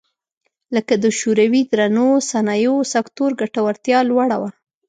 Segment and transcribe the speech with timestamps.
[0.75, 4.51] لکه د شوروي درنو صنایعو سکتور ګټورتیا لوړه وه